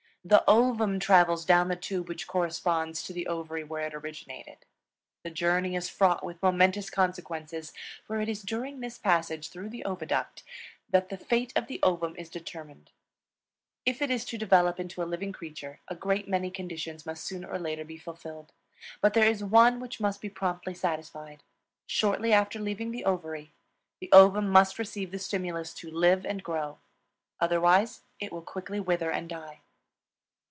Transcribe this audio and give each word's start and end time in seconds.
The 0.23 0.43
ovum 0.47 0.99
travels 0.99 1.45
down 1.45 1.67
the 1.67 1.75
tube 1.75 2.07
which 2.07 2.27
corresponds 2.27 3.01
to 3.03 3.11
the 3.11 3.25
ovary 3.25 3.63
where 3.63 3.87
it 3.87 3.95
originated. 3.95 4.57
The 5.23 5.31
journey 5.31 5.75
is 5.75 5.89
fraught 5.89 6.23
with 6.23 6.43
momentous 6.43 6.91
consequences, 6.91 7.73
for 8.05 8.21
it 8.21 8.29
is 8.29 8.43
during 8.43 8.79
this 8.81 8.99
passage 8.99 9.49
through 9.49 9.69
the 9.69 9.83
oviduct 9.83 10.43
that 10.91 11.09
the 11.09 11.17
fate 11.17 11.51
of 11.55 11.65
the 11.65 11.79
ovum 11.81 12.15
is 12.19 12.29
determined. 12.29 12.91
If 13.83 13.99
it 13.99 14.11
is 14.11 14.23
to 14.25 14.37
develop 14.37 14.79
into 14.79 15.01
a 15.01 15.09
living 15.09 15.31
creature, 15.33 15.79
a 15.87 15.95
great 15.95 16.27
many 16.27 16.51
conditions 16.51 17.03
must 17.03 17.23
sooner 17.23 17.49
or 17.49 17.57
later 17.57 17.83
be 17.83 17.97
fulfilled; 17.97 18.51
but 19.01 19.15
there 19.15 19.25
is 19.27 19.43
one 19.43 19.79
which 19.79 19.99
must 19.99 20.21
be 20.21 20.29
promptly 20.29 20.75
satisfied. 20.75 21.41
Shortly 21.87 22.31
after 22.31 22.59
leaving 22.59 22.91
the 22.91 23.05
ovary 23.05 23.53
the 23.99 24.11
ovum 24.11 24.49
must 24.49 24.77
receive 24.77 25.09
the 25.09 25.17
stimulus 25.17 25.73
to 25.73 25.89
live 25.89 26.27
and 26.27 26.43
grow; 26.43 26.77
otherwise 27.39 28.01
it 28.19 28.31
will 28.31 28.43
quickly 28.43 28.79
wither 28.79 29.09
and 29.09 29.27
die. 29.27 29.61